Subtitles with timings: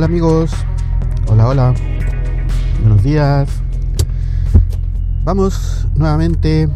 [0.00, 0.50] Hola amigos,
[1.28, 1.74] hola, hola,
[2.80, 3.50] buenos días.
[5.24, 6.70] Vamos nuevamente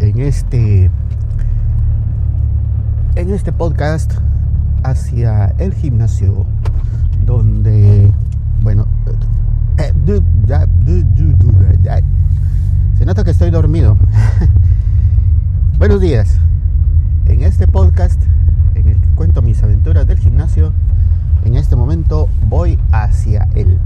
[0.00, 0.90] en este
[3.14, 4.14] en este podcast
[4.84, 6.46] hacia el gimnasio
[7.26, 8.10] donde
[8.62, 8.86] bueno
[9.76, 9.92] eh,
[12.96, 13.98] se nota que estoy dormido.
[15.78, 16.38] buenos días.
[17.26, 18.22] En este podcast
[18.74, 20.72] en el que cuento mis aventuras del gimnasio
[21.44, 23.78] en este momento voy hacia el,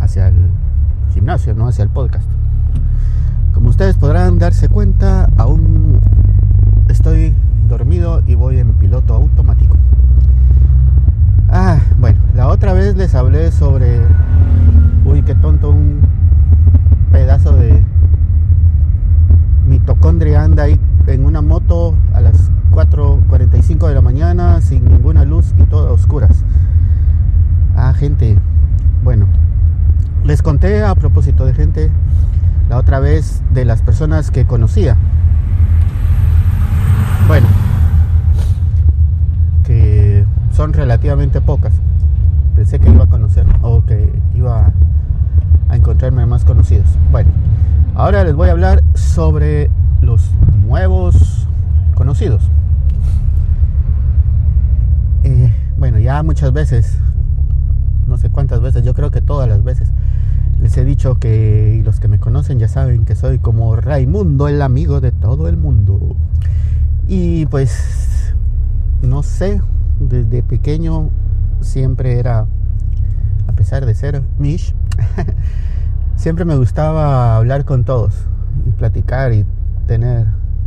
[0.00, 0.50] hacia el
[1.30, 2.28] no hacia el podcast.
[3.54, 6.00] Como ustedes podrán darse cuenta, aún
[6.88, 7.32] estoy
[7.68, 9.76] dormido y voy en piloto automático.
[11.48, 14.00] Ah, bueno, la otra vez les hablé sobre,
[15.04, 16.00] uy, qué tonto, un
[17.12, 17.80] pedazo de
[19.68, 25.54] mitocondria anda ahí en una moto a las 4.45 de la mañana sin ninguna luz
[25.60, 26.44] y todas oscuras.
[27.76, 28.36] Ah, gente,
[29.04, 29.28] bueno,
[30.24, 31.90] les conté a propósito de gente
[32.68, 34.96] la otra vez de las personas que conocía.
[37.26, 37.46] Bueno,
[39.64, 41.74] que son relativamente pocas.
[42.54, 44.72] Pensé que iba a conocer o que iba
[45.68, 46.86] a encontrarme más conocidos.
[47.10, 47.30] Bueno,
[47.94, 50.30] ahora les voy a hablar sobre los
[50.66, 51.46] nuevos
[51.94, 52.42] conocidos.
[55.22, 56.98] Eh, bueno, ya muchas veces,
[58.06, 59.92] no sé cuántas veces, yo creo que todas las veces,
[60.76, 65.00] he dicho que los que me conocen ya saben que soy como Raimundo, el amigo
[65.00, 66.16] de todo el mundo.
[67.08, 68.34] Y pues,
[69.02, 69.60] no sé,
[69.98, 71.10] desde pequeño
[71.60, 72.46] siempre era,
[73.46, 74.74] a pesar de ser Mish,
[76.16, 78.14] siempre me gustaba hablar con todos
[78.66, 79.44] y platicar y
[79.86, 80.26] tener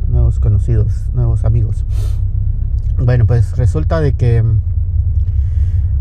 [0.10, 1.86] nuevos conocidos, nuevos amigos.
[2.98, 4.44] Bueno, pues resulta de que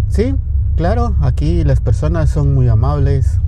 [0.08, 0.34] sí,
[0.76, 3.38] claro, aquí las personas son muy amables.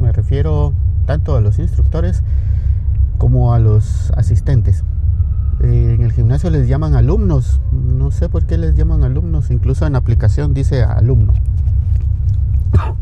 [0.00, 0.72] Me refiero
[1.06, 2.22] tanto a los instructores
[3.18, 4.82] como a los asistentes.
[5.62, 7.60] Eh, en el gimnasio les llaman alumnos.
[7.70, 9.50] No sé por qué les llaman alumnos.
[9.50, 11.34] Incluso en aplicación dice alumno.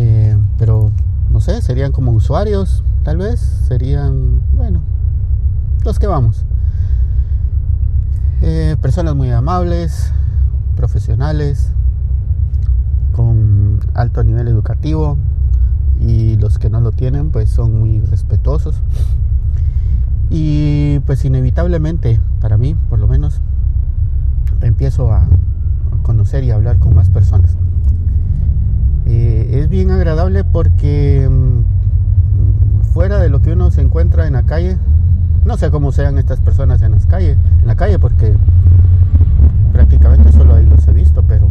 [0.00, 0.92] Eh, pero
[1.32, 3.40] no sé, serían como usuarios, tal vez.
[3.40, 4.82] Serían, bueno,
[5.84, 6.44] los que vamos.
[8.42, 10.12] Eh, personas muy amables,
[10.76, 11.72] profesionales,
[13.12, 15.18] con alto nivel educativo
[16.08, 18.80] y los que no lo tienen pues son muy respetuosos.
[20.30, 23.40] Y pues inevitablemente, para mí por lo menos,
[24.62, 25.26] empiezo a,
[26.02, 27.56] conocer y hablar con más personas.
[29.04, 34.44] Eh, es bien agradable porque mm, fuera de lo que uno se encuentra en la
[34.44, 34.78] calle,
[35.44, 38.34] no sé cómo sean estas personas en las calles, en la calle, porque
[39.74, 41.50] prácticamente solo ahí los he visto, pero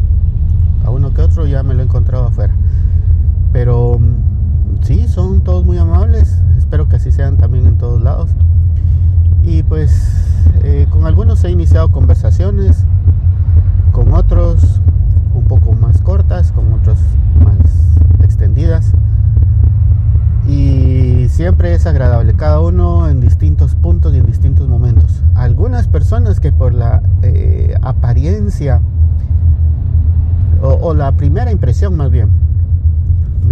[0.84, 2.56] a uno que otro ya me lo he encontrado afuera.
[3.54, 4.17] Pero mm,
[4.88, 6.42] sí, son todos muy amables.
[6.58, 8.30] Espero que así sean también en todos lados.
[9.44, 9.92] Y pues
[10.64, 12.86] eh, con algunos he iniciado conversaciones,
[13.92, 14.80] con otros
[15.34, 17.00] un poco más cortas, con otros
[17.44, 17.58] más
[18.24, 18.94] extendidas
[20.48, 25.22] y siempre es agradable, cada uno en distintos puntos y en distintos momentos.
[25.36, 28.82] Algunas personas que por la eh, apariencia
[30.62, 32.30] o, la primera impresión más bien,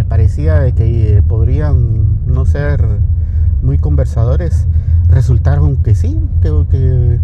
[0.10, 2.86] parecía de que podrían no ser
[3.62, 4.68] muy conversadores,
[5.10, 7.20] resultaron que sí, que,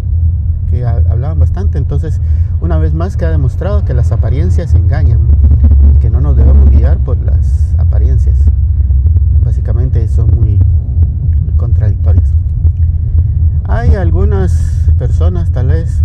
[0.70, 1.78] que hablaban bastante.
[1.78, 2.20] Entonces,
[2.60, 5.20] una vez más queda demostrado que las apariencias engañan
[5.94, 8.50] y que no nos debemos guiar por las apariencias
[9.44, 10.58] básicamente son muy,
[11.56, 12.32] contradictorias.
[13.64, 16.02] Hay algunas personas, tal vez,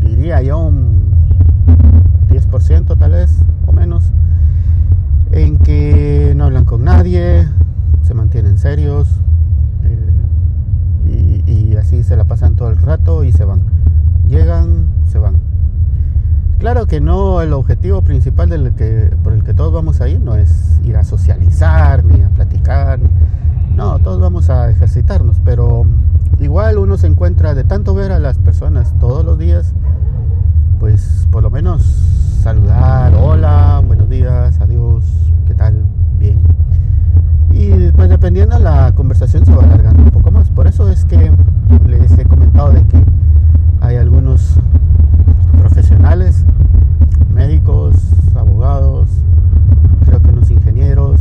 [0.00, 1.10] diría yo un
[2.28, 4.12] 10% tal vez o menos,
[5.32, 7.48] en que no hablan con nadie,
[8.02, 9.08] se mantienen serios
[9.82, 13.62] eh, y, así se la pasan todo el rato y se van.
[14.28, 15.34] Llegan, se van.
[16.58, 20.20] Claro que no, el objetivo principal del que, por el que todos vamos a ir
[20.20, 23.00] no es ir a socializar ni a platicar.
[23.74, 25.86] No, todos vamos a ejercitarnos, pero
[26.38, 29.74] igual uno se encuentra de tanto ver a las personas todos los días,
[30.78, 31.82] pues por lo menos
[32.42, 35.04] saludar, hola, buenos días, adiós,
[35.48, 35.84] ¿qué tal?
[36.16, 36.38] Bien.
[37.58, 37.90] Y
[38.58, 40.50] la conversación se va alargando un poco más.
[40.50, 41.32] Por eso es que
[41.86, 43.02] les he comentado de que
[43.80, 44.58] hay algunos
[45.58, 46.44] profesionales,
[47.32, 47.96] médicos,
[48.34, 49.08] abogados,
[50.04, 51.20] creo que unos ingenieros,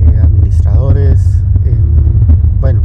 [0.00, 1.42] eh, administradores,
[2.60, 2.80] bueno,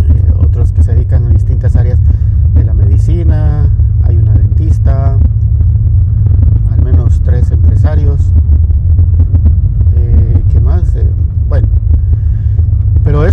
[0.00, 1.98] eh, otros que se dedican a distintas áreas
[2.54, 3.70] de la medicina,
[4.04, 5.18] hay una dentista,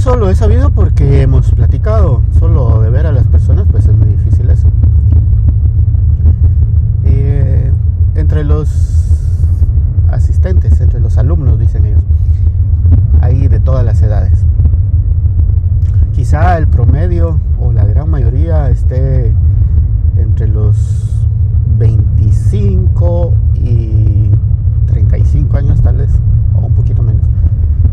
[0.10, 2.24] eso lo he sabido porque hemos platicado.
[2.40, 4.68] Solo de ver a las personas, pues es muy difícil eso.
[7.04, 7.72] Eh,
[8.16, 8.70] entre los
[10.10, 12.02] asistentes, entre los alumnos, dicen ellos,
[13.22, 14.46] hay de todas las edades.
[16.14, 19.32] Quizá el promedio o la gran mayoría esté
[20.18, 21.28] entre los
[21.78, 24.32] 25 y
[24.88, 26.10] 35 años tal vez,
[26.56, 27.22] o un poquito menos.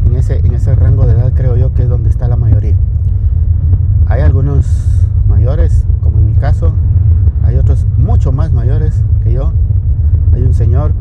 [0.07, 2.75] En ese, en ese rango de edad creo yo que es donde está la mayoría.
[4.07, 4.67] Hay algunos
[5.29, 6.73] mayores, como en mi caso,
[7.45, 9.53] hay otros mucho más mayores que yo.
[10.33, 10.93] Hay un señor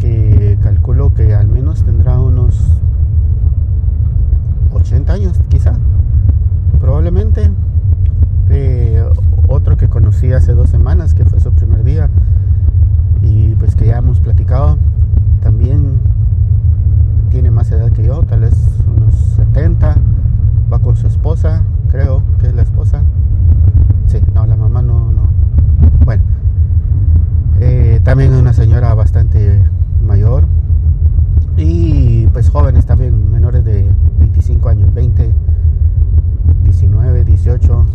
[0.00, 2.58] que calculo que al menos tendrá unos
[4.72, 5.74] 80 años, quizá,
[6.80, 7.50] probablemente.
[8.48, 9.04] Eh,
[9.48, 12.08] otro que conocí hace dos semanas, que fue su primer día,
[13.22, 14.78] y pues que ya hemos platicado,
[15.40, 16.00] también
[17.30, 18.81] tiene más edad que yo, tal vez unos 70, va
[20.96, 23.02] su esposa, creo que es la esposa.
[24.06, 25.28] Sí, no, la mamá no, no.
[26.04, 26.22] Bueno,
[27.60, 29.62] eh, también una señora bastante
[30.04, 30.44] mayor
[31.56, 35.32] y pues jóvenes también, menores de 25 años, 20,
[36.64, 37.86] 19, 18.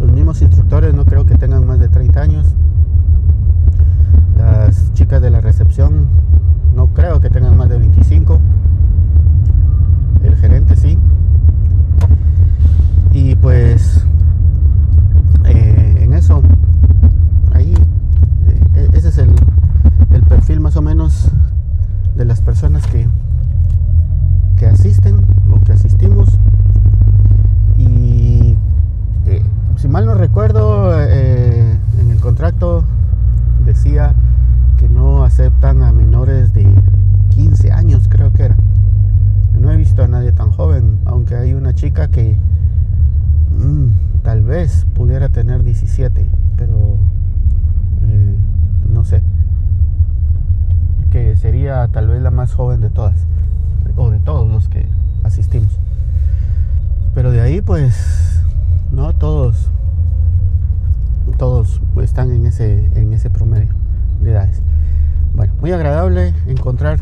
[0.00, 2.54] Los mismos instructores no creo que tengan más de 30 años.
[4.36, 6.08] Las chicas de la recepción
[6.74, 8.38] no creo que tengan más de 25.
[10.22, 10.98] El gerente sí.
[13.28, 14.04] Y pues
[15.46, 16.42] eh, en eso,
[17.52, 17.74] ahí,
[18.76, 19.34] eh, ese es el,
[20.28, 21.32] perfil más o menos
[22.14, 23.08] de las personas que,
[24.56, 26.38] que asisten o que asistimos.
[27.76, 28.56] Y
[29.26, 29.42] eh,
[29.74, 32.84] si mal no recuerdo, en el contrato
[33.64, 34.14] decía
[34.76, 36.72] que no aceptan a menores de
[37.30, 38.56] 15 años, creo que era.
[39.58, 42.38] No he visto a nadie tan joven, aunque hay una chica que
[43.56, 46.26] mm, tal vez pudiera tener 17,
[46.56, 46.98] pero
[48.08, 48.38] eh,
[48.88, 49.22] no sé
[51.10, 53.26] que sería tal vez la más joven de todas,
[53.96, 54.88] o de todos los que
[55.24, 55.78] asistimos.
[57.14, 58.42] Pero de ahí pues,
[58.92, 59.70] no todos,
[61.38, 63.72] todos están en ese, en ese promedio
[64.20, 64.62] de edades.
[65.34, 66.98] Bueno, muy agradable encontrar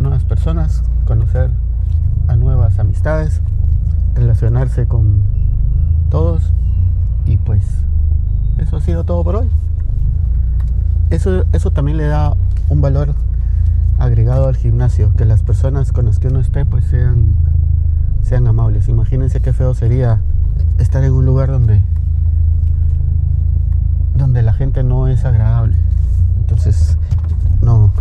[0.00, 1.50] nuevas personas, conocer
[2.28, 3.40] a nuevas amistades,
[4.14, 5.22] relacionarse con
[6.14, 6.52] todos
[7.26, 7.64] y pues
[8.58, 9.50] eso ha sido todo por hoy.
[11.10, 12.36] Eso, eso también le da
[12.68, 13.16] un valor
[13.98, 17.34] agregado al gimnasio, que las personas con las que uno esté pues sean,
[18.22, 18.86] sean amables.
[18.86, 20.20] Imagínense qué feo sería
[20.78, 21.82] estar en un lugar donde,
[24.16, 25.76] donde la gente no es agradable.
[26.38, 26.96] Entonces,
[27.60, 27.92] no.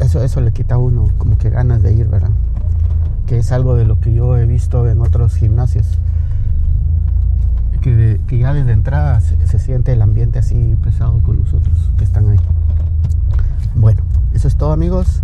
[0.00, 2.30] Eso, eso le quita a uno como que ganas de ir, ¿verdad?
[3.32, 5.98] Que es algo de lo que yo he visto en otros gimnasios.
[7.80, 12.28] Que, ya desde entrada se, se siente el ambiente así pesado con nosotros que están
[12.28, 12.38] ahí.
[13.74, 14.02] Bueno,
[14.34, 15.22] eso es todo amigos.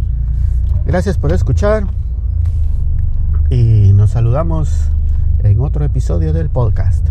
[0.87, 1.85] Gracias por escuchar
[3.51, 4.89] y nos saludamos
[5.43, 7.07] en otro episodio del podcast.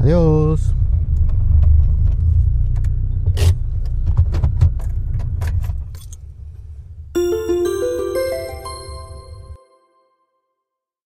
[0.00, 0.74] Adiós.